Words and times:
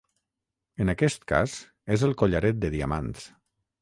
En 0.85 0.91
aquest 0.93 1.27
cas, 1.33 1.57
és 1.97 2.07
el 2.09 2.17
collaret 2.23 2.59
de 2.65 2.73
diamants. 2.77 3.29